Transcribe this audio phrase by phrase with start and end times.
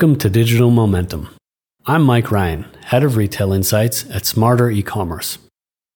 [0.00, 1.28] Welcome to Digital Momentum.
[1.84, 5.36] I'm Mike Ryan, Head of Retail Insights at Smarter E-commerce.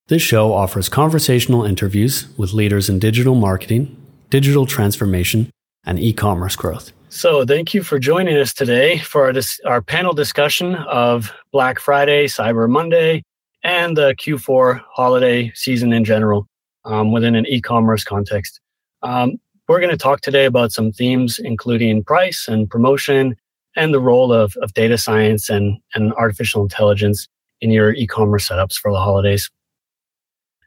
[0.09, 3.97] This show offers conversational interviews with leaders in digital marketing,
[4.29, 5.49] digital transformation,
[5.87, 6.91] and e-commerce growth.
[7.09, 11.79] So, thank you for joining us today for our, dis- our panel discussion of Black
[11.79, 13.23] Friday, Cyber Monday,
[13.63, 16.45] and the Q4 holiday season in general
[16.83, 18.59] um, within an e-commerce context.
[19.01, 23.35] Um, we're going to talk today about some themes, including price and promotion,
[23.75, 27.27] and the role of, of data science and, and artificial intelligence
[27.61, 29.49] in your e-commerce setups for the holidays.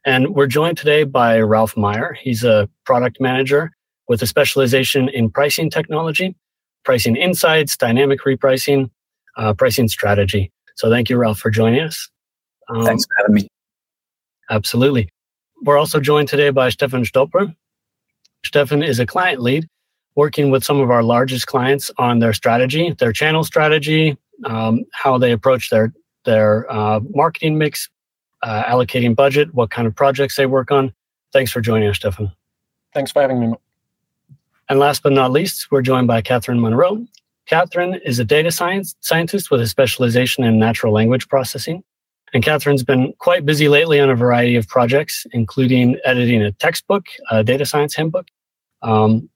[0.05, 2.17] And we're joined today by Ralph Meyer.
[2.21, 3.71] He's a product manager
[4.09, 6.35] with a specialization in pricing technology,
[6.85, 8.91] pricing insights, dynamic repricing,
[9.37, 10.51] uh, pricing strategy.
[10.77, 12.09] So thank you, Ralph, for joining us.
[12.69, 13.49] Um, Thanks for having me.
[14.51, 15.11] Absolutely.
[15.63, 17.55] We're also joined today by Stefan Stolper.
[18.45, 19.67] Stefan is a client lead
[20.19, 25.17] working with some of our largest clients on their strategy, their channel strategy, um, how
[25.17, 27.89] they approach their their uh, marketing mix,
[28.43, 30.93] uh, allocating budget, what kind of projects they work on.
[31.33, 32.33] Thanks for joining us, Stefan.
[32.93, 33.55] Thanks for having me.
[34.69, 37.07] And last but not least, we're joined by Catherine Monroe.
[37.47, 41.85] Catherine is a data science scientist with a specialization in natural language processing.
[42.35, 47.07] And Catherine's been quite busy lately on a variety of projects, including editing a textbook,
[47.31, 48.27] a data science handbook,
[48.83, 49.31] um,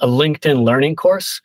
[0.00, 1.40] a LinkedIn learning course,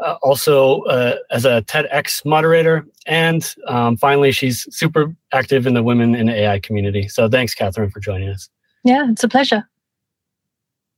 [0.00, 5.82] uh, also uh, as a TEDx moderator, and um, finally, she's super active in the
[5.82, 7.08] women in AI community.
[7.08, 8.48] So thanks, Catherine, for joining us.
[8.84, 9.68] Yeah, it's a pleasure.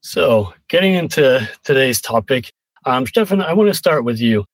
[0.02, 2.50] So, getting into today's topic,
[2.86, 4.44] um, Stefan, I want to start with you.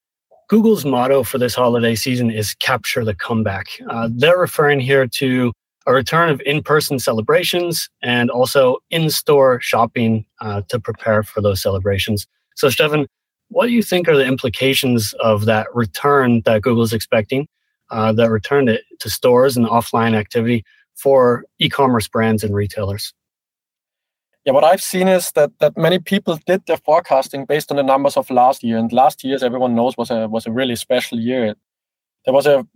[0.48, 3.68] Google's motto for this holiday season is capture the comeback.
[3.88, 5.52] Uh, they're referring here to
[5.86, 11.40] a return of in person celebrations and also in store shopping uh, to prepare for
[11.40, 12.26] those celebrations.
[12.56, 13.06] So, Stefan,
[13.48, 17.46] what do you think are the implications of that return that Google is expecting,
[17.90, 20.64] uh, that return to, to stores and offline activity
[20.94, 23.12] for e commerce brands and retailers?
[24.44, 27.82] Yeah, what I've seen is that that many people did their forecasting based on the
[27.82, 30.76] numbers of last year, and last year, as everyone knows, was a was a really
[30.76, 31.54] special year.
[32.24, 32.66] There was a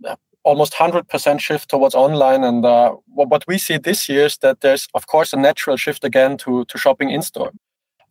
[0.43, 4.61] almost hundred percent shift towards online, and uh, what we see this year is that
[4.61, 7.51] there's of course a natural shift again to to shopping in store.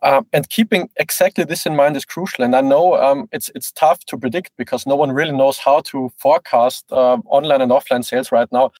[0.03, 2.43] Uh, and keeping exactly this in mind is crucial.
[2.43, 5.81] And I know um, it's it's tough to predict because no one really knows how
[5.81, 8.73] to forecast uh, online and offline sales right now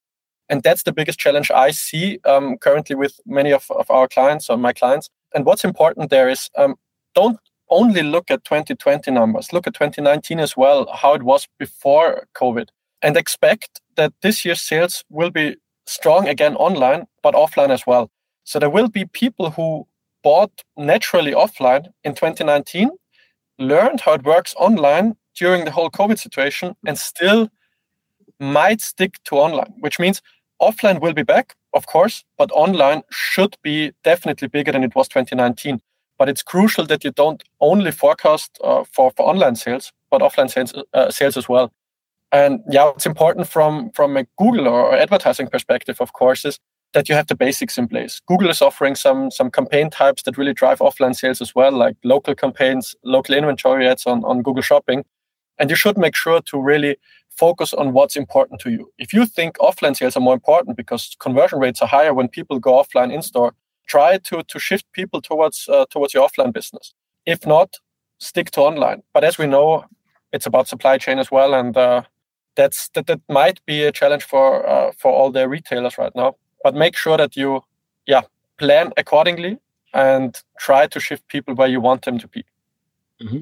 [0.51, 4.49] and that's the biggest challenge I see um, currently with many of, of our clients
[4.49, 5.09] or my clients.
[5.33, 6.75] And what's important there is um,
[7.15, 7.39] don't
[7.69, 12.67] only look at 2020 numbers, look at 2019 as well, how it was before COVID,
[13.01, 18.09] and expect that this year's sales will be strong again online, but offline as well.
[18.43, 19.87] So there will be people who
[20.23, 22.89] bought naturally offline in 2019,
[23.59, 27.49] learned how it works online during the whole COVID situation, and still
[28.39, 30.21] might stick to online, which means
[30.61, 35.07] offline will be back, of course, but online should be definitely bigger than it was
[35.07, 35.81] 2019.
[36.17, 40.51] But it's crucial that you don't only forecast uh, for, for online sales, but offline
[40.51, 41.71] sales, uh, sales as well.
[42.31, 46.57] And yeah, it's important from, from a Google or advertising perspective, of course, is
[46.93, 48.21] that you have the basics in place.
[48.27, 51.95] Google is offering some some campaign types that really drive offline sales as well, like
[52.03, 55.03] local campaigns, local inventory ads on, on Google Shopping.
[55.57, 56.97] And you should make sure to really
[57.29, 58.91] focus on what's important to you.
[58.97, 62.59] If you think offline sales are more important because conversion rates are higher when people
[62.59, 63.53] go offline in store,
[63.87, 66.93] try to to shift people towards uh, towards your offline business.
[67.25, 67.77] If not,
[68.19, 69.03] stick to online.
[69.13, 69.85] But as we know,
[70.33, 72.03] it's about supply chain as well, and uh,
[72.55, 76.35] that's that that might be a challenge for uh, for all the retailers right now.
[76.63, 77.61] But make sure that you,
[78.05, 78.21] yeah,
[78.57, 79.59] plan accordingly
[79.93, 82.43] and try to shift people where you want them to be.
[83.21, 83.39] Mm-hmm.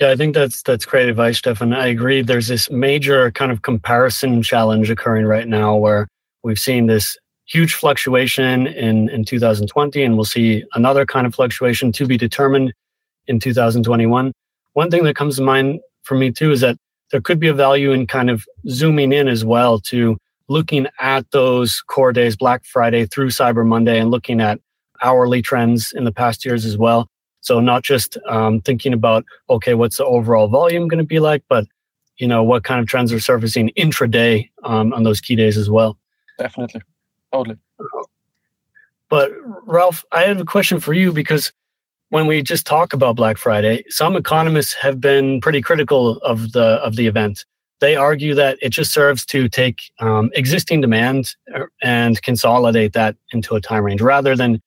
[0.00, 1.72] Yeah, I think that's that's great advice, Stefan.
[1.72, 2.22] I agree.
[2.22, 6.08] There's this major kind of comparison challenge occurring right now where
[6.42, 7.16] we've seen this
[7.46, 12.72] huge fluctuation in, in 2020, and we'll see another kind of fluctuation to be determined
[13.26, 14.32] in 2021.
[14.72, 16.76] One thing that comes to mind for me too is that
[17.12, 20.16] there could be a value in kind of zooming in as well to
[20.48, 24.58] looking at those core days, Black Friday through Cyber Monday, and looking at
[25.02, 27.08] hourly trends in the past years as well.
[27.42, 31.44] So not just um, thinking about okay, what's the overall volume going to be like,
[31.48, 31.66] but
[32.16, 35.68] you know what kind of trends are surfacing intraday um, on those key days as
[35.68, 35.98] well.
[36.38, 36.80] Definitely,
[37.32, 37.58] totally.
[39.08, 39.32] But
[39.66, 41.52] Ralph, I have a question for you because
[42.12, 46.78] when we just talk about Black Friday, some economists have been pretty critical of the
[46.84, 47.46] of the event.
[47.80, 53.16] They argue that it just serves to take um, existing demand uh, and consolidate that
[53.32, 54.60] into a time range rather than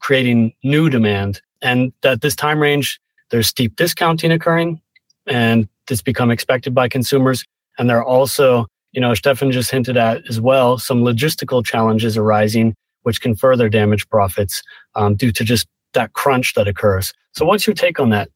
[0.00, 3.00] creating new demand and that this time range
[3.30, 4.80] there's steep discounting occurring
[5.28, 7.44] and that's become expected by consumers.
[7.78, 12.16] And there are also, you know, Stefan just hinted at as well, some logistical challenges
[12.16, 14.60] arising, which can further damage profits
[14.96, 17.12] um, due to just that crunch that occurs.
[17.32, 18.28] So, what's your take on that?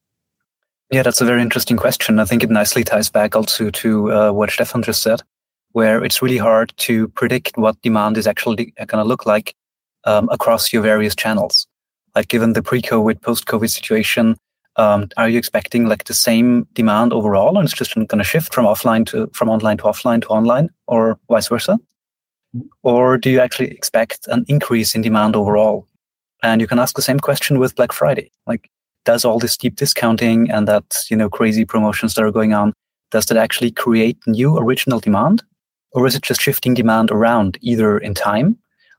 [0.90, 2.18] Yeah, that's a very interesting question.
[2.18, 5.22] I think it nicely ties back also to uh, what Stefan just said,
[5.72, 9.54] where it's really hard to predict what demand is actually going to look like
[10.04, 11.66] um, across your various channels.
[12.14, 14.36] Like, given the pre-COVID, post-COVID situation,
[14.76, 18.52] um, are you expecting like the same demand overall, and it's just going to shift
[18.52, 21.78] from offline to from online to offline to online, or vice versa?
[22.82, 25.88] Or do you actually expect an increase in demand overall?
[26.44, 28.30] And you can ask the same question with Black Friday.
[28.46, 28.70] Like,
[29.06, 32.72] does all this deep discounting and that you know crazy promotions that are going on
[33.10, 35.42] does that actually create new original demand?
[35.92, 38.58] Or is it just shifting demand around either in time?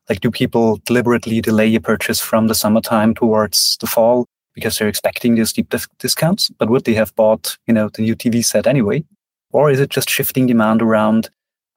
[0.09, 4.87] Like do people deliberately delay a purchase from the summertime towards the fall because they're
[4.87, 6.49] expecting these deep dis- discounts?
[6.49, 9.03] But would they have bought you know the new tv set anyway?
[9.51, 11.29] Or is it just shifting demand around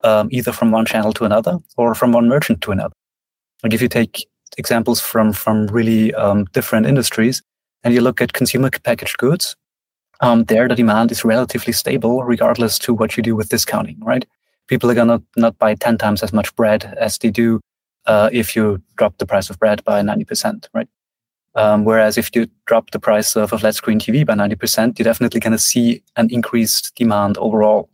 [0.03, 2.95] um, either from one channel to another or from one merchant to another?
[3.63, 4.27] Like if you take
[4.57, 7.43] examples from from really um, different industries
[7.85, 9.57] and you look at consumer packaged goods,
[10.21, 14.27] um, there the demand is relatively stable regardless to what you do with discounting, right?
[14.67, 17.61] People are gonna not buy 10 times as much bread as they do
[18.07, 20.89] uh, if you drop the price of bread by 90%, right?
[21.55, 25.05] Um, whereas if you drop the price of a flat screen TV by 90%, you're
[25.05, 27.89] definitely going to see an increased demand overall.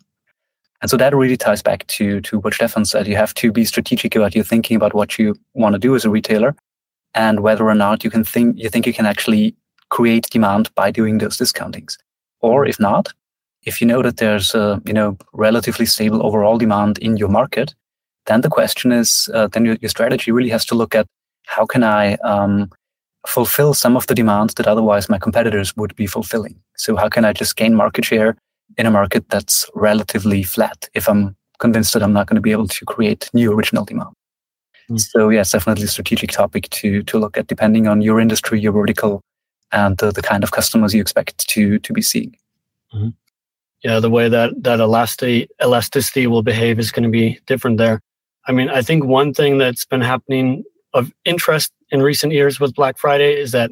[0.85, 3.07] And so that really ties back to, to what Stefan said.
[3.07, 6.05] You have to be strategic about your thinking about what you want to do as
[6.05, 6.55] a retailer
[7.15, 9.57] and whether or not you can think, you think you can actually
[9.89, 11.97] create demand by doing those discountings.
[12.43, 13.15] Or if not,
[13.63, 17.75] if you know that there's a you know relatively stable overall demand in your market,
[18.27, 21.07] then the question is, uh, then your, your, strategy really has to look at
[21.47, 22.71] how can I um,
[23.27, 26.61] fulfill some of the demands that otherwise my competitors would be fulfilling.
[26.77, 28.37] So how can I just gain market share
[28.77, 32.53] in a market that's relatively flat if I'm convinced that I'm not going to be
[32.53, 34.15] able to create new original demand.
[34.91, 35.01] Mm.
[35.01, 38.73] So yes, definitely a strategic topic to to look at depending on your industry, your
[38.73, 39.23] vertical,
[39.73, 42.37] and the, the kind of customers you expect to to be seeing.
[42.93, 43.11] Mm-hmm.
[43.83, 48.01] Yeah, the way that that elasticity elasticity will behave is going to be different there.
[48.47, 52.75] I mean, I think one thing that's been happening of interest in recent years with
[52.75, 53.71] Black Friday is that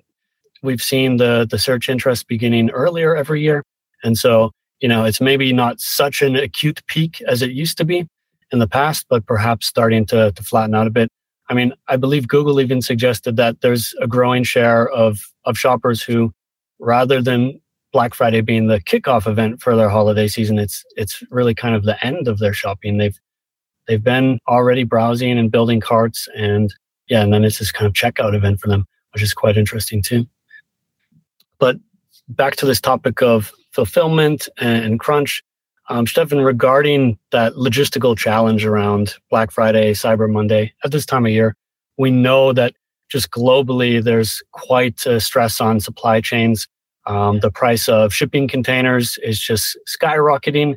[0.63, 3.63] we've seen the the search interest beginning earlier every year,
[4.03, 4.53] and so
[4.83, 8.07] you know it's maybe not such an acute peak as it used to be
[8.53, 11.09] in the past, but perhaps starting to to flatten out a bit.
[11.49, 16.03] I mean, I believe Google even suggested that there's a growing share of, of shoppers
[16.03, 16.33] who,
[16.79, 17.61] rather than
[17.93, 21.85] Black Friday being the kickoff event for their holiday season, it's it's really kind of
[21.85, 22.97] the end of their shopping.
[22.97, 23.19] They've
[23.87, 26.75] they've been already browsing and building carts, and
[27.09, 30.01] yeah, and then it's this kind of checkout event for them, which is quite interesting
[30.01, 30.27] too.
[31.59, 31.77] But
[32.29, 35.43] back to this topic of fulfillment and crunch.
[35.89, 41.33] Um, Stefan, regarding that logistical challenge around Black Friday, Cyber Monday, at this time of
[41.33, 41.57] year,
[41.99, 42.75] we know that
[43.11, 46.67] just globally, there's quite a stress on supply chains.
[47.07, 50.77] Um, the price of shipping containers is just skyrocketing.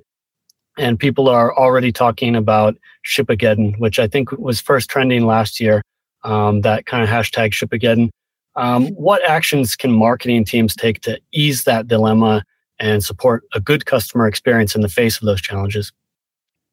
[0.78, 2.76] And people are already talking about
[3.06, 5.82] Shipageddon, which I think was first trending last year,
[6.24, 8.10] um, that kind of hashtag Shipageddon.
[8.58, 12.44] Um, what actions can marketing teams take to ease that dilemma
[12.80, 15.92] and support a good customer experience in the face of those challenges?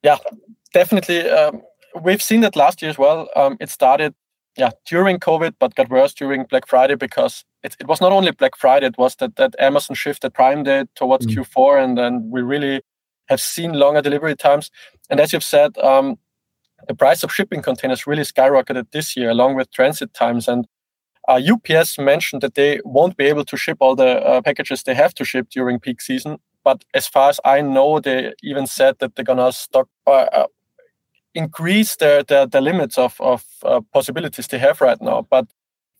[0.02, 0.18] Yeah,
[0.72, 1.28] definitely.
[1.28, 1.62] Um,
[2.02, 3.28] we've seen that last year as well.
[3.36, 4.14] Um, it started,
[4.56, 8.32] yeah, during COVID, but got worse during Black Friday because it, it was not only
[8.32, 11.34] Black Friday; it was that that Amazon shifted Prime Day towards mm.
[11.34, 12.82] Q4, and then we really
[13.28, 14.70] have seen longer delivery times.
[15.08, 16.18] And as you've said, um,
[16.88, 20.48] the price of shipping containers really skyrocketed this year, along with transit times.
[20.48, 20.66] And
[21.28, 24.94] uh, UPS mentioned that they won't be able to ship all the uh, packages they
[24.94, 26.38] have to ship during peak season.
[26.64, 30.46] But as far as I know, they even said that they're gonna stock uh, uh
[31.34, 35.26] increase their, their, the limits of of uh, possibilities they have right now.
[35.30, 35.46] But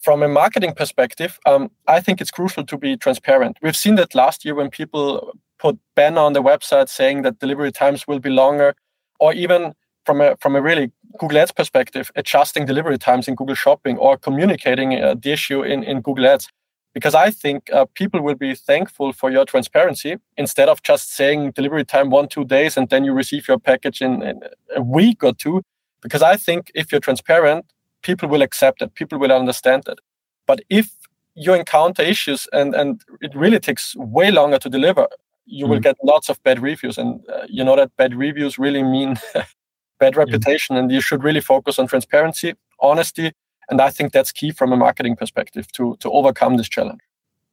[0.00, 3.57] from a marketing perspective, um, I think it's crucial to be transparent.
[3.62, 7.71] We've seen that last year when people put banner on the website saying that delivery
[7.71, 8.75] times will be longer,
[9.21, 9.75] or even
[10.05, 14.16] from a from a really Google Ads perspective, adjusting delivery times in Google Shopping or
[14.16, 16.49] communicating uh, the issue in, in Google Ads.
[16.95, 21.52] Because I think uh, people will be thankful for your transparency instead of just saying
[21.52, 24.40] delivery time one, two days, and then you receive your package in, in
[24.76, 25.62] a week or two.
[26.02, 27.64] Because I think if you're transparent,
[28.02, 30.00] people will accept it, people will understand it.
[30.47, 30.90] But if
[31.35, 35.09] you encounter issues and, and it really takes way longer to deliver,
[35.47, 35.71] you mm.
[35.71, 36.99] will get lots of bad reviews.
[36.99, 39.16] And uh, you know that bad reviews really mean
[40.02, 40.76] bad reputation.
[40.76, 43.32] And you should really focus on transparency, honesty,
[43.68, 47.00] and I think that's key from a marketing perspective to to overcome this challenge.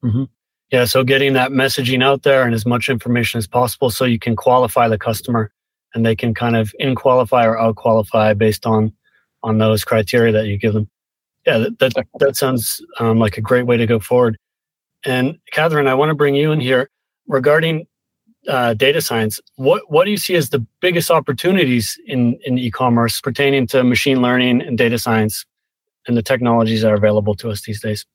[0.03, 0.25] Mm-hmm.
[0.71, 4.19] Yeah, so getting that messaging out there and as much information as possible so you
[4.19, 5.51] can qualify the customer
[5.93, 8.93] and they can kind of in qualify or out qualify based on
[9.41, 10.87] on those criteria that you give them.
[11.45, 14.37] Yeah, that that, that sounds um, like a great way to go forward.
[15.05, 16.89] And Catherine, I want to bring you in here
[17.27, 17.87] regarding
[18.47, 19.39] uh, data science.
[19.55, 24.21] What what do you see as the biggest opportunities in in e-commerce pertaining to machine
[24.21, 25.45] learning and data science
[26.07, 28.05] and the technologies that are available to us these days?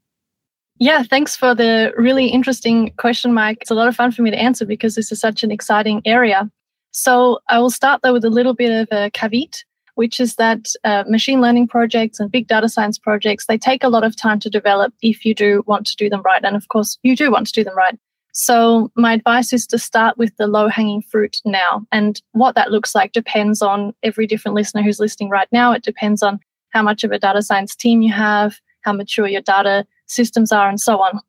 [0.79, 3.59] Yeah, thanks for the really interesting question, Mike.
[3.61, 6.03] It's a lot of fun for me to answer because this is such an exciting
[6.05, 6.51] area.
[6.91, 9.65] So I will start though with a little bit of a caveat,
[9.95, 13.89] which is that uh, machine learning projects and big data science projects, they take a
[13.89, 16.45] lot of time to develop if you do want to do them right.
[16.45, 17.97] And of course, you do want to do them right.
[18.35, 21.87] So my advice is to start with the low hanging fruit now.
[21.93, 25.73] And what that looks like depends on every different listener who's listening right now.
[25.73, 29.41] It depends on how much of a data science team you have, how mature your
[29.41, 31.21] data systems are, and so on.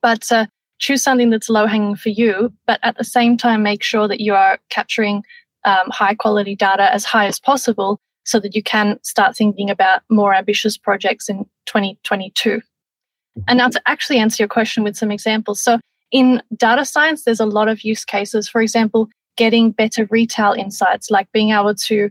[0.00, 0.46] But uh,
[0.78, 4.20] choose something that's low hanging for you, but at the same time, make sure that
[4.20, 5.22] you are capturing
[5.64, 10.00] um, high quality data as high as possible so that you can start thinking about
[10.08, 12.62] more ambitious projects in 2022.
[13.46, 15.60] And now to actually answer your question with some examples.
[15.60, 15.78] So
[16.10, 18.48] in data science, there's a lot of use cases.
[18.48, 22.10] For example, getting better retail insights, like being able to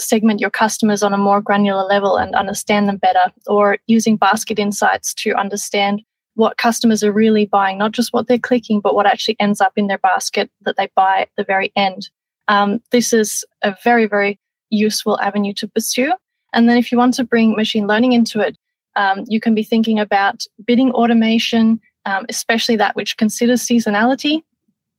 [0.00, 4.58] segment your customers on a more granular level and understand them better, or using basket
[4.58, 6.02] insights to understand
[6.34, 9.72] what customers are really buying, not just what they're clicking, but what actually ends up
[9.76, 12.08] in their basket that they buy at the very end.
[12.48, 16.12] Um, this is a very, very useful avenue to pursue.
[16.54, 18.56] And then if you want to bring machine learning into it,
[18.96, 24.42] um, you can be thinking about bidding automation, um, especially that which considers seasonality.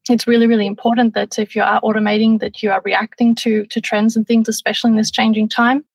[0.10, 3.82] It's really really important that if you are automating that you are reacting to to
[3.82, 5.86] trends and things especially in this changing time.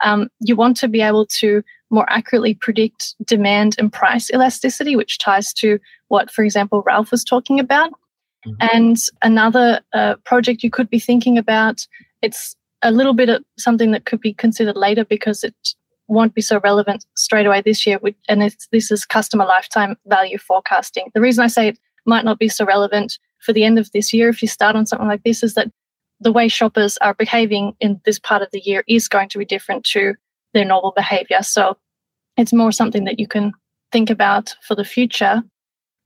[0.00, 5.18] Um, you want to be able to more accurately predict demand and price elasticity which
[5.18, 5.78] ties to
[6.08, 7.92] what for example ralph was talking about.
[8.46, 8.76] Mm-hmm.
[8.76, 11.86] and another uh, project you could be thinking about
[12.20, 15.54] it's a little bit of something that could be considered later because it
[16.08, 18.42] won't be so relevant straight away this year and
[18.72, 22.64] this is customer lifetime value forecasting the reason i say it might not be so
[22.64, 25.54] relevant for the end of this year, if you start on something like this, is
[25.54, 25.70] that
[26.20, 29.44] the way shoppers are behaving in this part of the year is going to be
[29.44, 30.14] different to
[30.54, 31.42] their normal behavior.
[31.42, 31.76] So
[32.36, 33.52] it's more something that you can
[33.92, 35.42] think about for the future.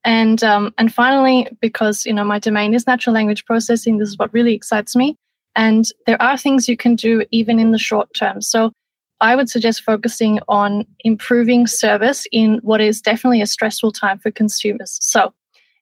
[0.04, 4.18] And um, and finally, because you know my domain is natural language processing, this is
[4.18, 5.16] what really excites me.
[5.54, 8.40] And there are things you can do even in the short term.
[8.40, 8.72] So
[9.20, 14.30] I would suggest focusing on improving service in what is definitely a stressful time for
[14.30, 14.98] consumers.
[15.00, 15.32] So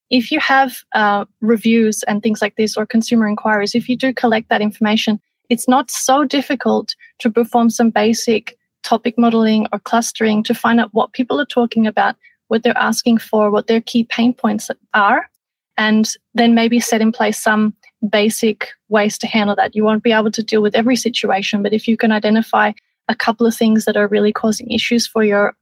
[0.09, 4.15] if you have uh, reviews and things like this or consumer inquiries, if you do
[4.15, 10.43] collect that information, it's not so difficult to perform some basic topic modeling or clustering
[10.45, 12.17] to find out what people are talking about,
[12.49, 15.29] what they're asking for, what their key pain points are,
[15.77, 17.75] and then maybe set in place some
[18.09, 19.75] basic ways to handle that.
[19.75, 22.73] You won't be able to deal with every situation, but if you can identify
[23.09, 25.55] a couple of things that are really causing issues for your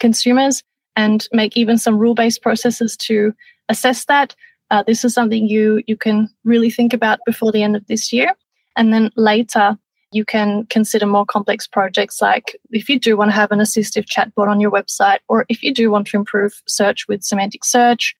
[0.00, 0.62] consumers
[0.94, 3.32] and make even some rule based processes to
[3.68, 4.34] assess that.
[4.70, 8.12] Uh, this is something you you can really think about before the end of this
[8.12, 8.32] year,
[8.76, 9.78] and then later
[10.12, 14.06] you can consider more complex projects like if you do want to have an assistive
[14.06, 18.16] chatbot on your website, or if you do want to improve search with semantic search,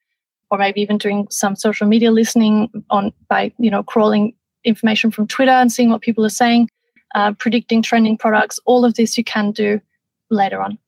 [0.51, 5.27] or maybe even doing some social media listening on by you know crawling information from
[5.27, 6.69] Twitter and seeing what people are saying,
[7.15, 8.59] uh, predicting trending products.
[8.65, 9.81] All of this you can do
[10.31, 10.79] later on.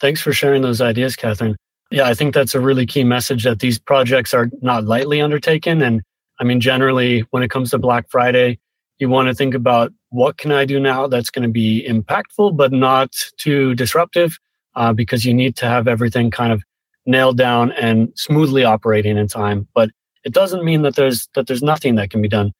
[0.00, 1.56] Thanks for sharing those ideas, Catherine.
[1.90, 5.82] Yeah, I think that's a really key message that these projects are not lightly undertaken.
[5.82, 6.02] And
[6.40, 8.58] I mean, generally, when it comes to Black Friday,
[8.98, 12.56] you want to think about what can I do now that's going to be impactful,
[12.56, 14.38] but not too disruptive,
[14.74, 16.62] uh, because you need to have everything kind of
[17.04, 19.68] nailed down and smoothly operating in time.
[19.74, 19.90] But
[20.24, 22.52] it doesn't mean that there's that there's nothing that can be done.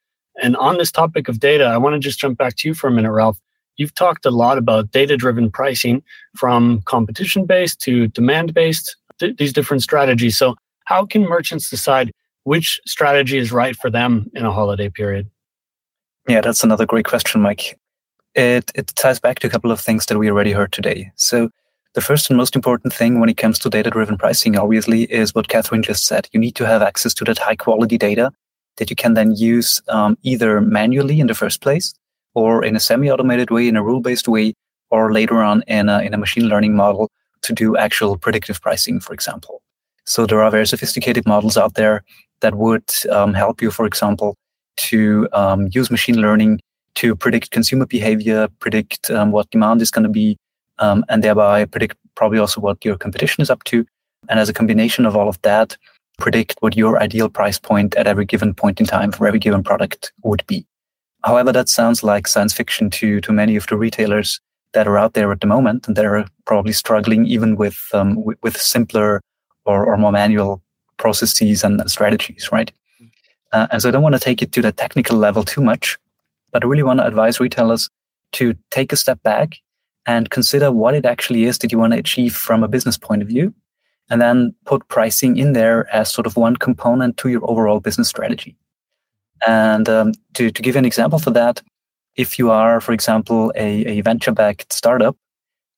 [0.43, 2.89] And on this topic of data, I want to just jump back to you for
[2.89, 3.39] a minute, Ralph.
[3.77, 6.03] You've talked a lot about data driven pricing
[6.35, 10.39] from competition based to demand based th- these different strategies.
[10.39, 12.13] So, how can merchants decide
[12.45, 15.29] which strategy is right for them in a holiday period?
[16.29, 17.79] Yeah, that's another great question, Mike.
[18.35, 21.11] It, it ties back to a couple of things that we already heard today.
[21.17, 21.51] So,
[21.95, 25.35] the first and most important thing when it comes to data driven pricing, obviously, is
[25.35, 26.29] what Catherine just said.
[26.33, 28.33] You need to have access to that high quality data
[28.77, 31.95] that you can then use um, either manually in the first place
[32.35, 34.55] or in a semi automated way, in a rule based way,
[34.91, 37.11] or later on in a, in a machine learning model
[37.43, 39.63] to do actual predictive pricing, for example.
[40.05, 42.05] So there are very sophisticated models out there
[42.41, 44.37] that would um, help you, for example,
[44.77, 46.61] to um, use machine learning
[46.97, 50.37] to predict consumer behavior, predict um, what demand is going to be,
[50.79, 53.87] um, and thereby predict probably also what your competition is up to.
[54.29, 55.77] And as a combination of all of that,
[56.19, 59.63] predict what your ideal price point at every given point in time for every given
[59.63, 60.67] product would be.
[61.25, 64.41] However, that sounds like science fiction to, to many of the retailers
[64.73, 68.23] that are out there at the moment and that are probably struggling even with, um,
[68.25, 69.21] with, with, simpler
[69.65, 70.63] or, or more manual
[70.99, 72.71] processes and strategies, right?
[73.53, 75.97] Uh, and so I don't want to take it to the technical level too much,
[76.53, 77.89] but I really want to advise retailers
[78.33, 79.57] to take a step back
[80.07, 83.23] and consider what it actually is that you want to achieve from a business point
[83.23, 83.55] of view
[84.11, 88.09] and then put pricing in there as sort of one component to your overall business
[88.09, 88.57] strategy.
[89.47, 91.63] And um, to, to give an example for that,
[92.15, 95.17] if you are, for example, a, a venture backed startup,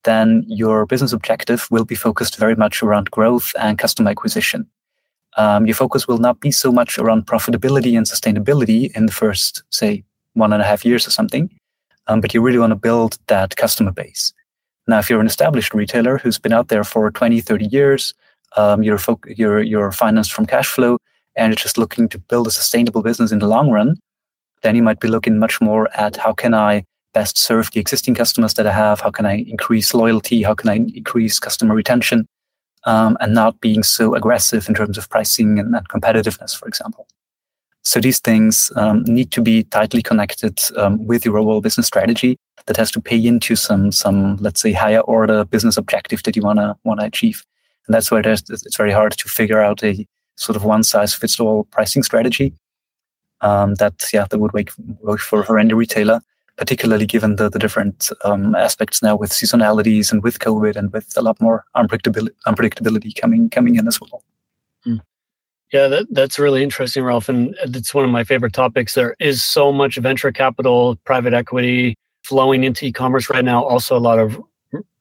[0.04, 4.66] then your business objective will be focused very much around growth and customer acquisition.
[5.36, 9.62] Um, your focus will not be so much around profitability and sustainability in the first,
[9.70, 10.04] say,
[10.34, 11.50] one and a half years or something,
[12.06, 14.32] um, but you really want to build that customer base.
[14.88, 18.14] Now, if you're an established retailer who's been out there for 20, 30 years,
[18.56, 20.96] um, you're, fo- you're, you're financed from cash flow,
[21.36, 23.96] and you're just looking to build a sustainable business in the long run,
[24.62, 28.14] then you might be looking much more at how can I best serve the existing
[28.14, 29.00] customers that I have?
[29.00, 30.42] How can I increase loyalty?
[30.42, 32.26] How can I increase customer retention?
[32.84, 37.06] Um, and not being so aggressive in terms of pricing and, and competitiveness, for example.
[37.82, 42.38] So these things um, need to be tightly connected um, with your overall business strategy
[42.68, 46.42] that has to pay into some some let's say higher order business objective that you
[46.42, 47.44] wanna wanna achieve.
[47.86, 50.06] And that's where it's very hard to figure out a
[50.36, 52.52] sort of one size fits all pricing strategy
[53.40, 54.70] um, that yeah that would work,
[55.00, 56.20] work for, for any retailer
[56.58, 61.16] particularly given the, the different um, aspects now with seasonalities and with COVID and with
[61.16, 64.22] a lot more unpredictability, unpredictability coming coming in as well.
[64.84, 65.00] Mm.
[65.72, 67.28] Yeah, that, that's really interesting, Ralph.
[67.28, 68.94] And it's one of my favorite topics.
[68.94, 71.96] There is so much venture capital, private equity
[72.28, 73.64] flowing into e commerce right now.
[73.64, 74.40] Also, a lot of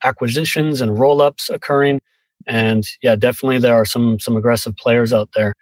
[0.04, 2.00] acquisitions and roll ups occurring.
[2.46, 5.54] And yeah, definitely there are some some aggressive players out there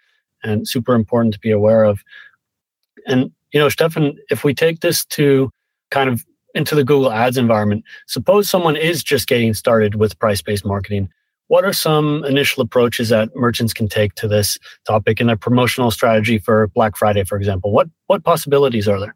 [0.42, 2.02] and super important to be aware of.
[3.06, 5.50] And you know, Stefan, if we take this to
[5.90, 6.24] kind of
[6.54, 11.08] into the Google Ads environment, suppose someone is just getting started with price-based marketing
[11.48, 15.90] what are some initial approaches that merchants can take to this topic in their promotional
[15.90, 17.70] strategy for Black Friday, for example?
[17.70, 19.14] What what possibilities are there?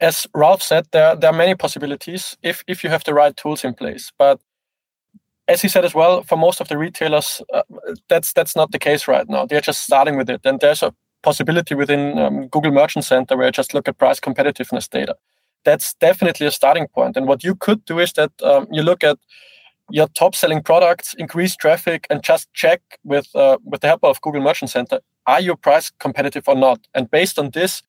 [0.00, 3.64] As Ralph said, there there are many possibilities if if you have the right tools
[3.64, 4.12] in place.
[4.18, 4.40] But
[5.48, 7.62] as he said as well, for most of the retailers, uh,
[8.08, 9.46] that's that's not the case right now.
[9.46, 13.48] They're just starting with it, and there's a possibility within um, Google Merchant Center where
[13.48, 15.16] I just look at price competitiveness data.
[15.64, 17.16] That's definitely a starting point.
[17.16, 19.18] And what you could do is that um, you look at
[19.90, 24.20] your top selling products, increase traffic, and just check with uh, with the help of
[24.20, 26.86] Google Merchant Center, are you price competitive or not?
[26.94, 27.82] And based on this,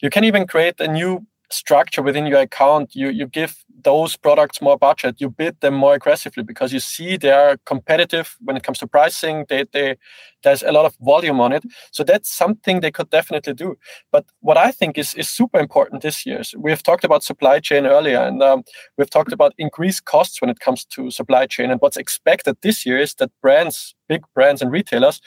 [0.00, 2.94] you can even create a new structure within your account.
[2.94, 5.20] You you give those products more budget.
[5.20, 8.86] You bid them more aggressively because you see they are competitive when it comes to
[8.86, 9.46] pricing.
[9.48, 9.96] They, they,
[10.42, 11.64] there's a lot of volume on it.
[11.90, 13.76] So that's something they could definitely do.
[14.12, 17.60] But what I think is, is super important this year, is we've talked about supply
[17.60, 18.62] chain earlier, and um,
[18.96, 21.70] we've talked about increased costs when it comes to supply chain.
[21.70, 25.20] And what's expected this year is that brands, big brands and retailers,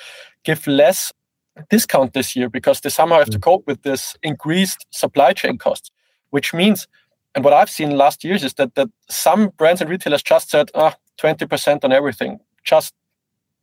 [0.43, 1.11] give less
[1.69, 3.43] discount this year because they somehow have to mm.
[3.43, 5.91] cope with this increased supply chain costs,
[6.33, 6.87] which means
[7.35, 10.69] and what I've seen last years is that that some brands and retailers just said,
[10.75, 12.93] ah, 20% on everything, just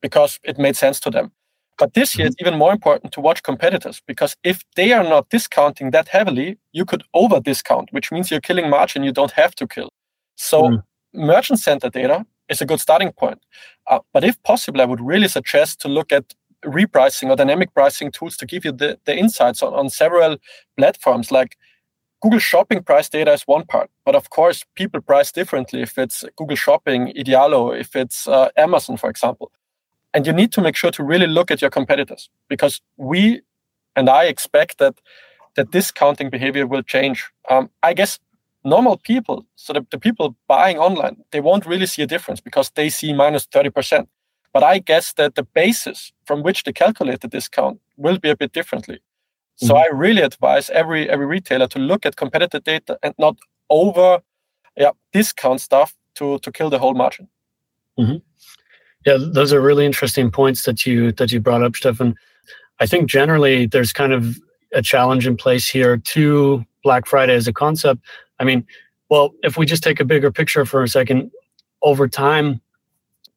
[0.01, 1.33] because it made sense to them.
[1.79, 2.33] But this year, mm-hmm.
[2.33, 6.59] it's even more important to watch competitors because if they are not discounting that heavily,
[6.73, 9.89] you could over discount, which means you're killing margin you don't have to kill.
[10.37, 10.83] So, mm.
[11.15, 13.41] merchant center data is a good starting point.
[13.89, 18.11] Uh, but if possible, I would really suggest to look at repricing or dynamic pricing
[18.13, 20.37] tools to give you the, the insights on, on several
[20.77, 21.57] platforms like
[22.23, 26.25] Google Shopping price data is one part, but of course, people price differently if it's
[26.37, 29.51] Google Shopping, Idealo, if it's uh, Amazon, for example.
[30.13, 33.41] And you need to make sure to really look at your competitors because we
[33.97, 35.01] and I expect that
[35.57, 37.29] the discounting behavior will change.
[37.49, 38.19] Um, I guess
[38.65, 42.71] normal people, so the, the people buying online, they won't really see a difference because
[42.71, 44.07] they see minus 30%.
[44.53, 48.37] But I guess that the basis from which they calculate the discount will be a
[48.37, 49.01] bit differently.
[49.61, 49.77] So mm-hmm.
[49.77, 53.37] I really advise every every retailer to look at competitive data and not
[53.69, 54.21] over
[54.77, 57.29] yeah, discount stuff to to kill the whole margin.
[57.99, 58.17] Mm-hmm.
[59.07, 62.15] Yeah, those are really interesting points that you that you brought up, Stefan.
[62.81, 64.39] I think generally there's kind of
[64.73, 68.01] a challenge in place here to Black Friday as a concept.
[68.39, 68.67] I mean,
[69.11, 71.31] well, if we just take a bigger picture for a second,
[71.83, 72.61] over time,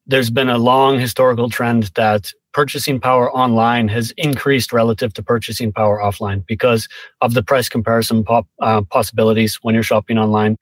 [0.06, 5.72] there's been a long historical trend that purchasing power online has increased relative to purchasing
[5.72, 6.88] power offline because
[7.20, 10.56] of the price comparison pop, uh, possibilities when you're shopping online.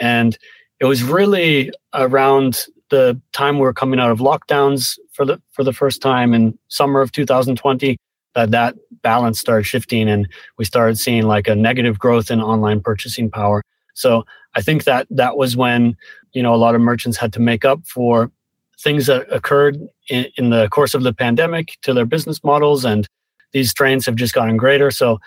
[0.00, 0.36] And
[0.80, 5.72] it was really around the time we're coming out of lockdowns for the for the
[5.72, 7.96] first time in summer of 2020
[8.34, 10.28] that that balance started shifting and
[10.58, 13.62] we started seeing like a negative growth in online purchasing power
[13.94, 15.96] so i think that that was when
[16.34, 18.30] you know a lot of merchants had to make up for
[18.80, 19.76] things that occurred
[20.08, 23.08] in, in the course of the pandemic to their business models and
[23.52, 24.90] these strains have just gotten greater.
[24.90, 25.20] So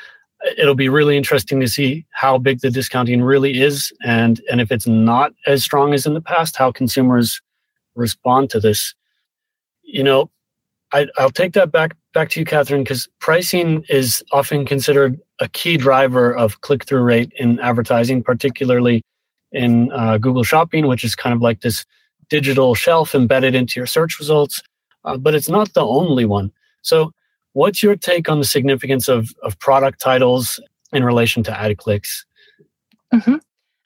[0.58, 4.72] it'll be really interesting to see how big the discounting really is and and if
[4.72, 7.42] it's not as strong as in the past how consumers
[7.96, 8.94] respond to this.
[9.84, 10.30] You know
[10.94, 15.48] I, i'll take that back back to you, Catherine, because pricing is often considered a
[15.48, 19.04] key driver of click through rate in advertising, particularly
[19.52, 21.86] in uh, Google Shopping, which is kind of like this
[22.30, 24.62] digital shelf embedded into your search results.
[25.06, 26.52] Uh, but it's not the only one.
[26.82, 27.12] So,
[27.54, 30.60] what's your take on the significance of of product titles
[30.92, 32.26] in relation to ad clicks?
[33.13, 33.36] Mm-hmm.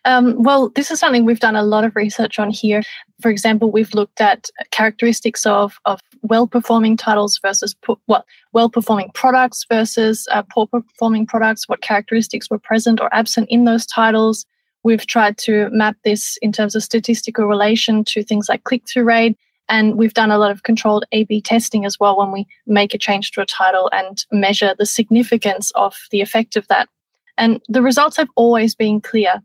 [0.03, 2.81] Um, well, this is something we've done a lot of research on here.
[3.21, 8.69] For example, we've looked at characteristics of, of well performing titles versus po- what well
[8.69, 13.85] performing products versus uh, poor performing products, what characteristics were present or absent in those
[13.85, 14.45] titles.
[14.83, 19.03] We've tried to map this in terms of statistical relation to things like click through
[19.03, 19.37] rate.
[19.69, 22.93] And we've done a lot of controlled A B testing as well when we make
[22.93, 26.89] a change to a title and measure the significance of the effect of that.
[27.37, 29.41] And the results have always been clear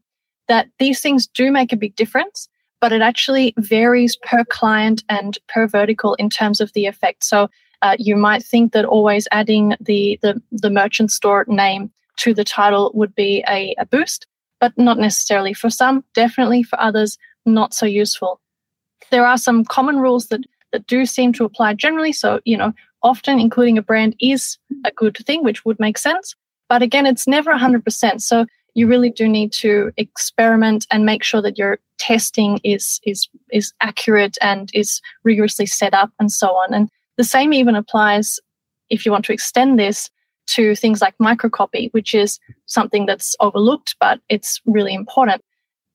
[0.48, 2.48] that these things do make a big difference,
[2.80, 7.22] but it actually varies per client and per vertical in terms of the effect.
[7.22, 7.48] So
[7.82, 12.44] uh, you might think that always adding the, the, the merchant store name to the
[12.44, 14.26] title would be a, a boost,
[14.60, 15.54] but not necessarily.
[15.54, 16.62] For some, definitely.
[16.62, 18.40] For others, not so useful.
[19.10, 20.40] There are some common rules that,
[20.72, 22.12] that do seem to apply generally.
[22.12, 26.34] So, you know, often including a brand is a good thing, which would make sense.
[26.68, 28.20] But again, it's never 100%.
[28.20, 33.26] So you really do need to experiment and make sure that your testing is is
[33.50, 36.74] is accurate and is rigorously set up and so on.
[36.74, 38.38] And the same even applies
[38.90, 40.10] if you want to extend this
[40.48, 45.42] to things like microcopy, which is something that's overlooked, but it's really important.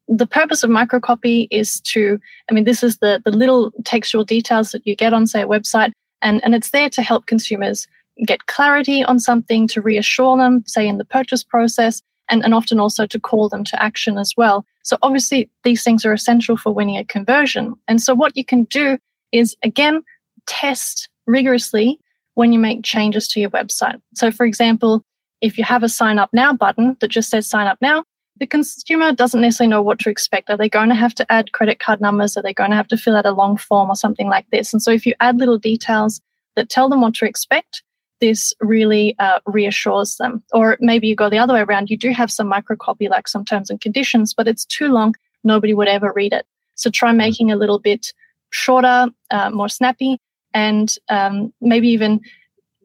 [0.08, 4.72] The purpose of microcopy is to, I mean, this is the, the little textual details
[4.72, 7.88] that you get on, say, a website, and, and it's there to help consumers
[8.26, 12.80] get clarity on something, to reassure them, say, in the purchase process, and, and often
[12.80, 14.66] also to call them to action as well.
[14.84, 17.76] So obviously these things are essential for winning a conversion.
[17.88, 18.98] And so what you can do
[19.32, 20.02] is again
[20.48, 22.00] test rigorously
[22.36, 24.02] when you make changes to your website.
[24.15, 25.04] So for example,
[25.41, 28.04] if you have a sign up now button that just says sign up now,
[28.39, 30.50] the consumer doesn't necessarily know what to expect.
[30.50, 32.38] Are they going to have to add credit card numbers?
[32.38, 34.74] Are they going to have to fill out a long form or something like this?
[34.74, 36.22] And so if you add little details
[36.56, 37.84] that tell them what to expect,
[38.20, 40.44] this really uh, reassures them.
[40.54, 41.89] Or maybe you go the other way around.
[41.89, 45.15] You do have some microcopy, like some terms and conditions, but it's too long.
[45.44, 46.46] Nobody would ever read it.
[46.76, 47.17] So try mm-hmm.
[47.17, 48.13] making a little bit
[48.52, 50.20] shorter, uh, more snappy,
[50.54, 52.22] and um, maybe even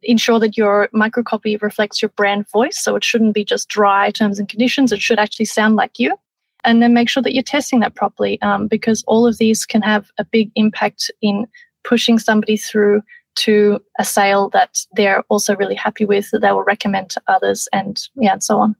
[0.02, 2.78] ensure that your microcopy reflects your brand voice.
[2.78, 4.92] So it shouldn't be just dry terms and conditions.
[4.92, 6.16] It should actually sound like you.
[6.64, 9.82] And then make sure that you're testing that properly um, because all of these can
[9.82, 11.46] have a big impact in
[11.84, 13.02] pushing somebody through
[13.36, 17.68] to a sale that they're also really happy with that they will recommend to others
[17.72, 18.74] and yeah and so on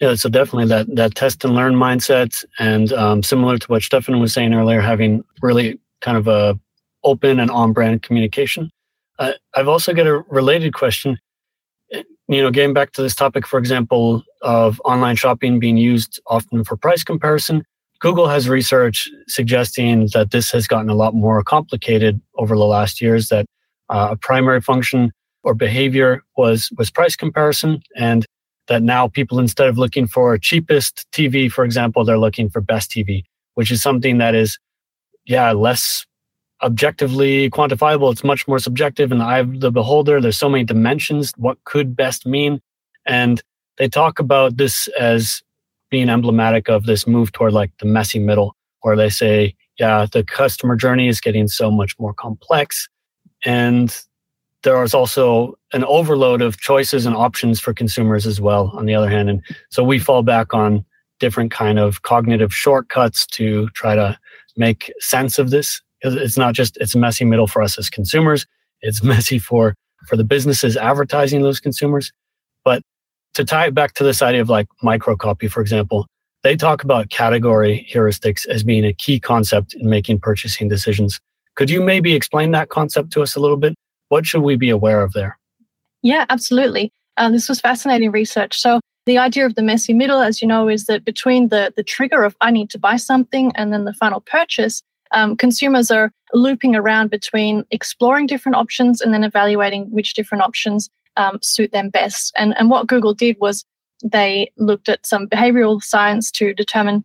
[0.00, 4.20] yeah so definitely that that test and learn mindset and um, similar to what stefan
[4.20, 6.58] was saying earlier having really kind of a
[7.04, 8.70] open and on brand communication.
[9.18, 11.18] Uh, i've also got a related question.
[12.28, 16.64] You know getting back to this topic for example of online shopping being used often
[16.64, 17.64] for price comparison
[18.04, 23.00] Google has research suggesting that this has gotten a lot more complicated over the last
[23.00, 23.46] years, that
[23.88, 25.10] uh, a primary function
[25.42, 28.26] or behavior was was price comparison and
[28.66, 32.90] that now people instead of looking for cheapest tv for example they're looking for best
[32.90, 33.22] tv
[33.54, 34.58] which is something that is
[35.26, 36.06] yeah less
[36.64, 38.10] objectively quantifiable.
[38.10, 41.62] It's much more subjective in the eye of the beholder there's so many dimensions what
[41.64, 42.60] could best mean.
[43.06, 43.42] And
[43.76, 45.42] they talk about this as
[45.90, 50.24] being emblematic of this move toward like the messy middle where they say yeah the
[50.24, 52.88] customer journey is getting so much more complex.
[53.44, 53.94] And
[54.62, 58.94] there is also an overload of choices and options for consumers as well on the
[58.94, 59.28] other hand.
[59.28, 60.84] And so we fall back on
[61.20, 64.18] different kind of cognitive shortcuts to try to
[64.56, 68.46] make sense of this it's not just it's a messy middle for us as consumers
[68.82, 69.74] it's messy for
[70.08, 72.12] for the businesses advertising those consumers
[72.64, 72.82] but
[73.34, 76.06] to tie it back to this idea of like microcopy for example
[76.42, 81.20] they talk about category heuristics as being a key concept in making purchasing decisions
[81.54, 83.74] could you maybe explain that concept to us a little bit?
[84.08, 85.38] What should we be aware of there?
[86.02, 86.90] Yeah, absolutely.
[87.16, 88.58] Um, this was fascinating research.
[88.58, 91.84] So the idea of the messy middle, as you know, is that between the, the
[91.84, 96.12] trigger of I need to buy something and then the final purchase, um, consumers are
[96.32, 101.90] looping around between exploring different options and then evaluating which different options um, suit them
[101.90, 102.32] best.
[102.36, 103.64] And, and what Google did was
[104.02, 107.04] they looked at some behavioral science to determine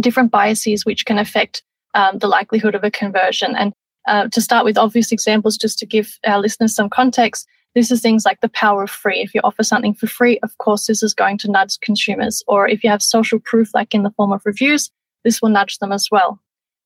[0.00, 1.62] different biases which can affect
[1.94, 3.56] um, the likelihood of a conversion.
[3.56, 3.72] And
[4.06, 8.00] uh, to start with obvious examples, just to give our listeners some context, this is
[8.00, 9.20] things like the power of free.
[9.20, 12.42] If you offer something for free, of course, this is going to nudge consumers.
[12.46, 14.90] Or if you have social proof, like in the form of reviews,
[15.24, 16.40] this will nudge them as well.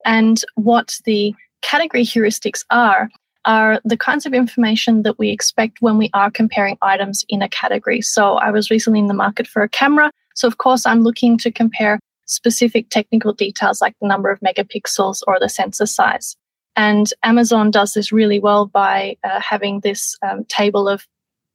[0.05, 3.09] And what the category heuristics are,
[3.45, 7.49] are the kinds of information that we expect when we are comparing items in a
[7.49, 8.01] category.
[8.01, 10.11] So I was recently in the market for a camera.
[10.35, 15.21] So of course, I'm looking to compare specific technical details like the number of megapixels
[15.27, 16.35] or the sensor size.
[16.75, 21.05] And Amazon does this really well by uh, having this um, table of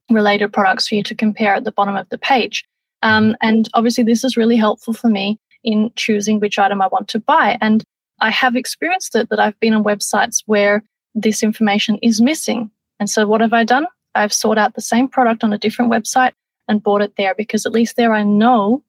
[0.09, 2.63] related products for you to compare at the bottom of the page.
[3.01, 7.07] Um, and obviously, this is really helpful for me in choosing which item I want
[7.09, 7.57] to buy.
[7.61, 7.83] And
[8.21, 10.83] I have experienced it that I've been on websites where
[11.15, 12.71] this information is missing.
[12.99, 13.87] And so, what have I done?
[14.15, 16.33] I've sought out the same product on a different website
[16.67, 18.83] and bought it there because at least there I know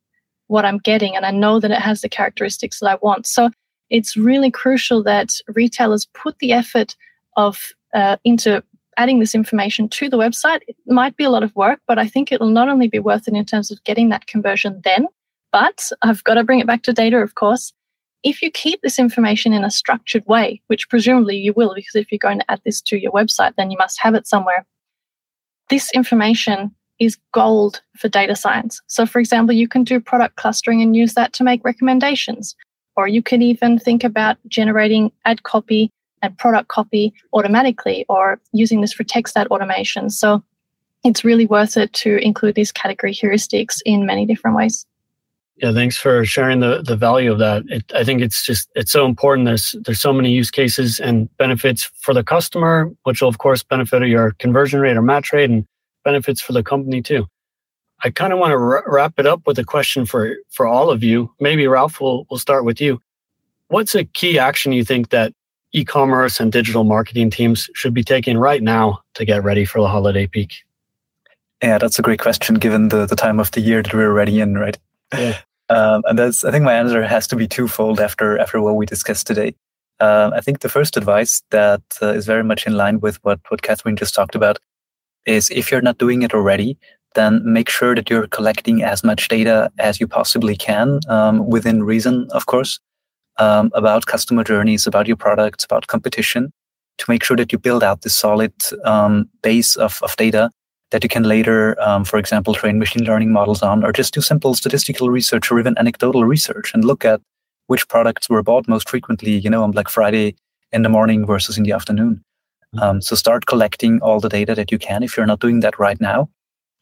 [0.48, 3.26] what I'm getting and I know that it has the characteristics that I want.
[3.26, 3.50] So,
[3.88, 6.96] it's really crucial that retailers put the effort
[7.36, 8.62] of uh, into
[8.96, 10.60] adding this information to the website.
[10.68, 12.98] It might be a lot of work, but I think it will not only be
[12.98, 15.08] worth it in terms of getting that conversion then,
[15.52, 17.72] but I've got to bring it back to data, of course.
[18.22, 22.12] If you keep this information in a structured way, which presumably you will, because if
[22.12, 24.66] you're going to add this to your website, then you must have it somewhere.
[25.70, 28.82] This information is gold for data science.
[28.86, 32.54] So, for example, you can do product clustering and use that to make recommendations.
[32.96, 38.82] Or you can even think about generating ad copy and product copy automatically or using
[38.82, 40.10] this for text ad automation.
[40.10, 40.42] So,
[41.02, 44.84] it's really worth it to include these category heuristics in many different ways.
[45.62, 47.64] Yeah, thanks for sharing the the value of that.
[47.68, 49.46] It, I think it's just it's so important.
[49.46, 53.62] There's there's so many use cases and benefits for the customer, which will of course
[53.62, 55.66] benefit your conversion rate or match rate, and
[56.02, 57.26] benefits for the company too.
[58.02, 60.90] I kind of want to r- wrap it up with a question for for all
[60.90, 61.30] of you.
[61.40, 62.98] Maybe Ralph, we'll we'll start with you.
[63.68, 65.34] What's a key action you think that
[65.72, 69.88] e-commerce and digital marketing teams should be taking right now to get ready for the
[69.88, 70.54] holiday peak?
[71.62, 74.40] Yeah, that's a great question given the, the time of the year that we're already
[74.40, 74.78] in, right?
[75.12, 75.38] Yeah.
[75.70, 78.86] Um, and that's, I think my answer has to be twofold after, after what we
[78.86, 79.54] discussed today.
[80.00, 83.38] Um, I think the first advice that uh, is very much in line with what,
[83.48, 84.58] what Catherine just talked about
[85.26, 86.76] is if you're not doing it already,
[87.14, 91.84] then make sure that you're collecting as much data as you possibly can, um, within
[91.84, 92.80] reason, of course,
[93.38, 96.52] um, about customer journeys, about your products, about competition,
[96.98, 98.52] to make sure that you build out this solid
[98.84, 100.50] um, base of, of data
[100.90, 104.20] that you can later, um, for example, train machine learning models on, or just do
[104.20, 107.20] simple statistical research or even anecdotal research and look at
[107.68, 110.34] which products were bought most frequently, you know, on Black Friday
[110.72, 112.22] in the morning versus in the afternoon.
[112.74, 112.82] Mm-hmm.
[112.82, 115.78] Um, so start collecting all the data that you can if you're not doing that
[115.78, 116.28] right now,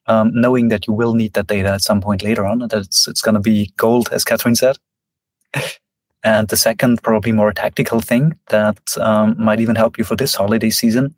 [0.06, 2.84] um, knowing that you will need that data at some point later on, and that
[2.84, 4.78] it's, it's going to be gold, as Catherine said.
[6.24, 10.34] and the second, probably more tactical thing that um, might even help you for this
[10.34, 11.14] holiday season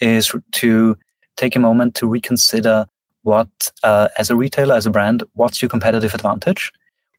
[0.00, 0.96] is to
[1.36, 2.86] take a moment to reconsider
[3.22, 3.48] what,
[3.82, 6.70] uh, as a retailer, as a brand, what's your competitive advantage?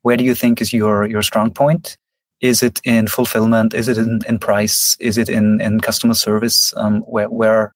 [0.04, 1.98] Where do you think is your your strong point?
[2.42, 3.74] Is it in fulfillment?
[3.74, 4.96] Is it in, in price?
[5.00, 6.74] Is it in, in customer service?
[6.78, 7.74] Um, where where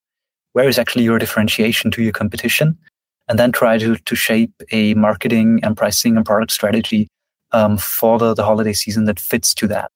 [0.53, 2.77] where is actually your differentiation to your competition?
[3.27, 7.07] And then try to to shape a marketing and pricing and product strategy
[7.51, 9.91] um, for the, the holiday season that fits to that.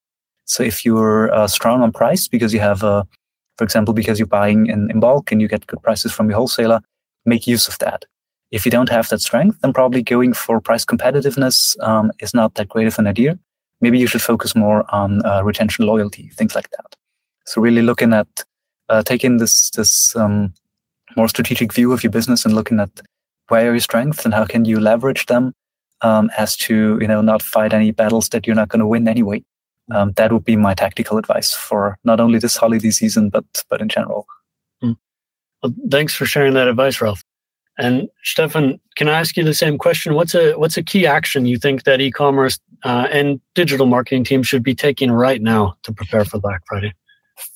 [0.45, 3.07] So if you're uh, strong on price because you have a
[3.57, 6.37] for example, because you're buying in, in bulk and you get good prices from your
[6.37, 6.81] wholesaler,
[7.25, 8.05] make use of that.
[8.51, 12.55] If you don't have that strength, then probably going for price competitiveness um, is not
[12.55, 13.37] that great of an idea.
[13.81, 16.95] Maybe you should focus more on uh, retention, loyalty, things like that.
[17.45, 18.27] So really looking at
[18.89, 20.53] uh, taking this this um,
[21.15, 23.01] more strategic view of your business and looking at
[23.49, 25.53] where are your strengths and how can you leverage them
[26.01, 29.07] um, as to you know not fight any battles that you're not going to win
[29.07, 29.43] anyway
[29.91, 33.81] um, that would be my tactical advice for not only this holiday season but but
[33.81, 34.25] in general.
[34.83, 34.97] Mm.
[35.61, 37.23] Well, thanks for sharing that advice, Ralph.
[37.77, 40.13] And Stefan, can I ask you the same question?
[40.13, 44.47] What's a what's a key action you think that e-commerce uh, and digital marketing teams
[44.47, 46.93] should be taking right now to prepare for Black Friday?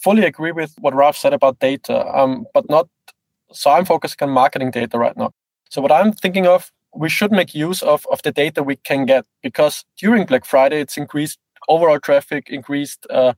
[0.03, 2.87] Fully agree with what Ralph said about data, um, but not.
[3.51, 5.31] So I'm focusing on marketing data right now.
[5.69, 9.05] So what I'm thinking of, we should make use of of the data we can
[9.05, 11.37] get because during Black Friday it's increased
[11.67, 13.33] overall traffic increased, uh,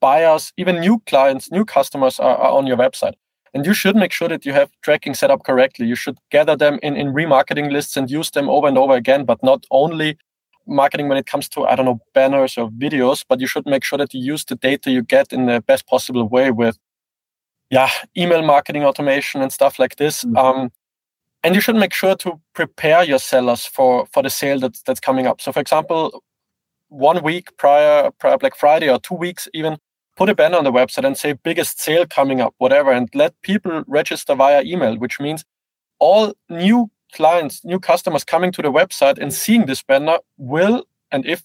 [0.00, 3.14] buyers, even new clients, new customers are, are, on your website.
[3.54, 5.86] And you should make sure that you have tracking set up correctly.
[5.86, 9.24] You should gather them in, in remarketing lists and use them over and over again,
[9.24, 10.18] but not only
[10.66, 13.84] marketing when it comes to I don't know banners or videos, but you should make
[13.84, 16.78] sure that you use the data you get in the best possible way with
[17.70, 20.24] yeah email marketing automation and stuff like this.
[20.24, 20.36] Mm-hmm.
[20.36, 20.70] Um,
[21.42, 25.00] and you should make sure to prepare your sellers for for the sale that's that's
[25.00, 25.40] coming up.
[25.40, 26.24] So, for example,
[26.94, 29.78] one week prior prior Black Friday or two weeks even,
[30.16, 33.40] put a banner on the website and say biggest sale coming up, whatever, and let
[33.42, 35.44] people register via email, which means
[35.98, 41.26] all new clients, new customers coming to the website and seeing this banner will, and
[41.26, 41.42] if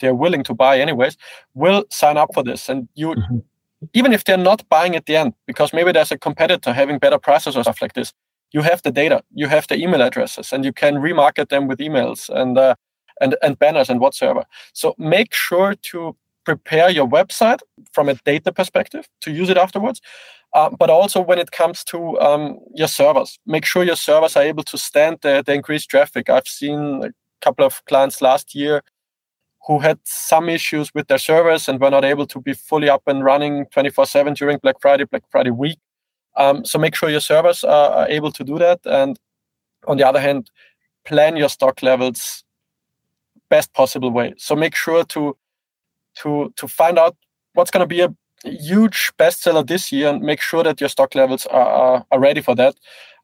[0.00, 1.16] they're willing to buy anyways,
[1.54, 2.68] will sign up for this.
[2.68, 3.38] And you, mm-hmm.
[3.94, 7.18] even if they're not buying at the end, because maybe there's a competitor having better
[7.18, 8.12] prices or stuff like this,
[8.52, 11.78] you have the data, you have the email addresses, and you can remarket them with
[11.78, 12.74] emails and uh,
[13.20, 14.44] and and banners and whatsoever.
[14.72, 17.60] So make sure to prepare your website
[17.92, 20.00] from a data perspective to use it afterwards.
[20.54, 24.42] Uh, but also when it comes to um, your servers, make sure your servers are
[24.42, 26.30] able to stand the, the increased traffic.
[26.30, 27.10] I've seen a
[27.42, 28.82] couple of clients last year
[29.66, 33.02] who had some issues with their servers and were not able to be fully up
[33.06, 35.78] and running 24 7 during Black Friday, Black Friday week.
[36.36, 38.80] Um, so make sure your servers are, are able to do that.
[38.86, 39.18] And
[39.86, 40.50] on the other hand,
[41.04, 42.44] plan your stock levels
[43.50, 44.34] best possible way.
[44.36, 45.36] So make sure to
[46.22, 47.16] to to find out
[47.54, 51.14] what's going to be a huge bestseller this year and make sure that your stock
[51.14, 52.76] levels are, are, are ready for that.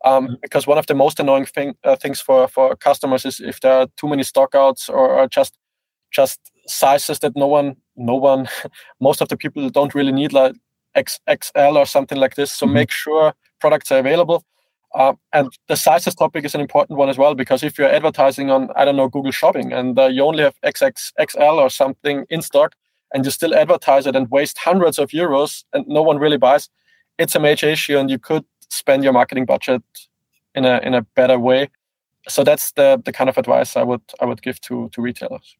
[0.04, 0.34] Um, mm-hmm.
[0.42, 3.72] because one of the most annoying thing, uh, things for, for customers is if there
[3.72, 5.56] are too many stockouts or, or just
[6.10, 8.48] just sizes that no one no one
[9.00, 10.54] most of the people don't really need like
[10.96, 12.52] XXL or something like this.
[12.52, 12.74] So mm-hmm.
[12.74, 14.44] make sure products are available.
[14.94, 18.50] Uh, and the sizes topic is an important one as well because if you're advertising
[18.50, 22.42] on I don't know Google Shopping and uh, you only have XXXL or something in
[22.42, 22.74] stock,
[23.12, 26.68] and you still advertise it and waste hundreds of euros and no one really buys,
[27.18, 29.82] it's a major issue and you could spend your marketing budget
[30.54, 31.70] in a in a better way.
[32.28, 35.56] So that's the the kind of advice I would I would give to to retailers.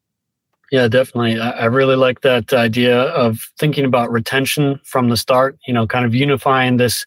[0.71, 1.39] Yeah, definitely.
[1.39, 6.05] I really like that idea of thinking about retention from the start, you know, kind
[6.05, 7.05] of unifying this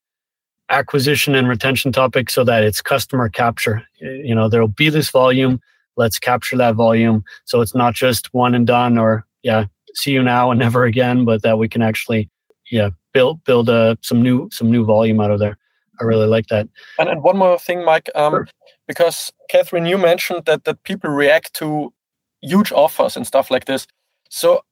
[0.70, 3.86] acquisition and retention topic so that it's customer capture.
[4.00, 5.60] You know, there'll be this volume,
[5.96, 10.22] let's capture that volume so it's not just one and done or yeah, see you
[10.22, 12.30] now and never again, but that we can actually,
[12.70, 15.56] yeah, build build uh, some new some new volume out of there.
[16.00, 16.68] I really like that.
[16.98, 18.48] And, and one more thing, Mike, um, sure.
[18.86, 21.92] because Catherine, you mentioned that that people react to
[22.40, 23.86] huge offers and stuff like this.
[24.30, 24.62] So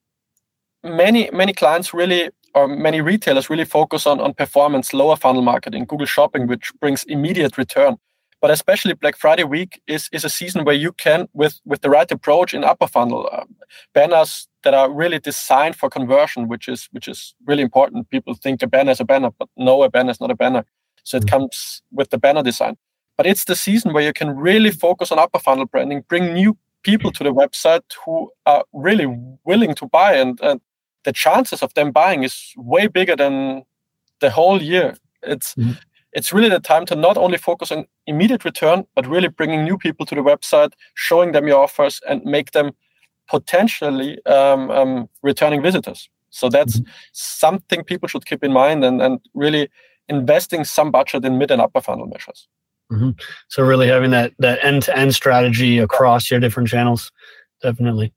[0.85, 5.85] many many clients really or many retailers really focus on on performance, lower funnel marketing,
[5.85, 7.97] Google Shopping, which brings immediate return.
[8.41, 11.91] But especially Black Friday week is is a season where you can, with with the
[11.91, 13.45] right approach in upper funnel, uh,
[13.95, 18.11] banners that are really designed for conversion, which is which is really important.
[18.11, 20.65] People think a banner is a banner, but no, a banner is not a banner.
[21.05, 21.37] So it mm-hmm.
[21.37, 22.77] comes with the banner design.
[23.17, 26.57] But it's the season where you can really focus on upper funnel branding, bring new
[26.83, 29.07] people to the website who are really
[29.45, 30.61] willing to buy, and, and
[31.07, 33.63] the chances of them buying is way bigger than
[34.21, 34.95] the whole year.
[35.23, 35.73] It's mm-hmm.
[36.13, 39.79] it's really the time to not only focus on immediate return, but really bringing new
[39.79, 42.73] people to the website, showing them your offers, and make them
[43.29, 46.11] potentially um, um, returning visitors.
[46.31, 46.91] So that's mm-hmm.
[47.13, 49.69] something people should keep in mind and, and really
[50.09, 52.49] investing some budget in mid and upper funnel measures.
[52.93, 53.11] Mm-hmm.
[53.49, 57.13] So really having that that end to end strategy across your different channels,
[57.63, 58.13] definitely.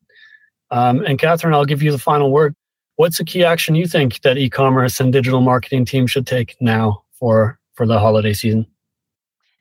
[0.71, 2.55] Um, and Catherine, I'll give you the final word.
[2.99, 7.01] What's a key action you think that e-commerce and digital marketing teams should take now
[7.13, 8.67] for for the holiday season?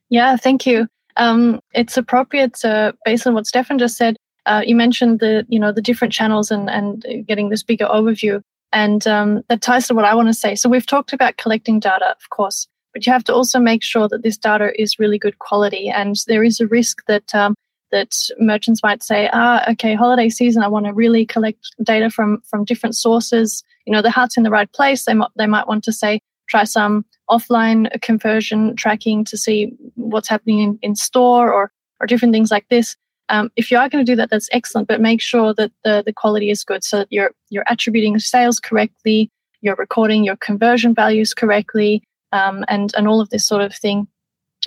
[0.08, 0.88] Yeah, thank you.
[1.16, 5.60] Um, it's appropriate uh, based on what Stefan just said uh, you mentioned the you
[5.60, 9.94] know the different channels and and getting this bigger overview, and um, that ties to
[9.94, 10.56] what I want to say.
[10.56, 14.08] So we've talked about collecting data, of course, but you have to also make sure
[14.08, 17.32] that this data is really good quality, and there is a risk that.
[17.32, 17.54] Um,
[17.90, 22.42] that merchants might say, ah, okay, holiday season, I want to really collect data from
[22.48, 23.62] from different sources.
[23.86, 25.04] You know, the heart's in the right place.
[25.04, 30.28] They might they might want to say, try some offline conversion tracking to see what's
[30.28, 31.70] happening in, in store or
[32.00, 32.96] or different things like this.
[33.28, 36.02] Um, if you are going to do that, that's excellent, but make sure that the,
[36.04, 39.30] the quality is good so that you're, you're attributing sales correctly,
[39.60, 44.08] you're recording your conversion values correctly, um, and, and all of this sort of thing.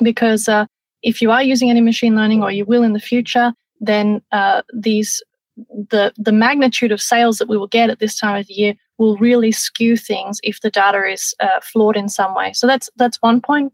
[0.04, 0.66] Because uh,
[1.04, 4.62] if you are using any machine learning or you will in the future, then uh,
[4.74, 5.22] these
[5.70, 8.74] the the magnitude of sales that we will get at this time of the year
[8.98, 12.54] will really skew things if the data is uh, flawed in some way.
[12.54, 13.74] So that's that's one point,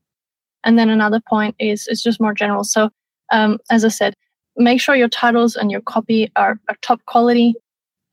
[0.64, 2.64] and then another point is is just more general.
[2.64, 2.90] So
[3.32, 4.16] um, as I said,
[4.56, 7.56] make sure your titles and your copy are, are top quality.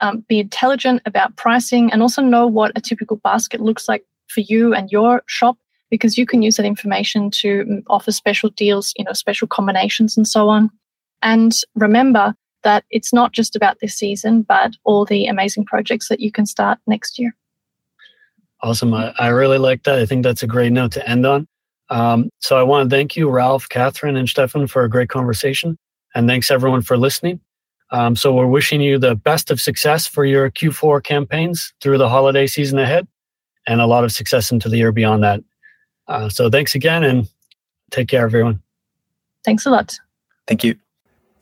[0.01, 4.41] Um, be intelligent about pricing and also know what a typical basket looks like for
[4.41, 5.57] you and your shop
[5.91, 10.16] because you can use that information to mm, offer special deals, you know, special combinations
[10.16, 10.70] and so on.
[11.22, 16.20] And remember that it's not just about this season, but all the amazing projects that
[16.20, 17.35] you can start next year.
[18.62, 18.95] Awesome.
[18.95, 19.99] I, I really like that.
[19.99, 21.47] I think that's a great note to end on.
[21.91, 25.76] Um, so I want to thank you, Ralph, Catherine, and Stefan, for a great conversation.
[26.14, 27.41] And thanks everyone for listening.
[27.91, 32.09] Um, so we're wishing you the best of success for your Q4 campaigns through the
[32.09, 33.07] holiday season ahead
[33.66, 35.41] and a lot of success into the year beyond that.
[36.07, 37.29] Uh, so thanks again and
[37.91, 38.61] take care, everyone.
[39.45, 39.99] Thanks a lot.
[40.47, 40.77] Thank you.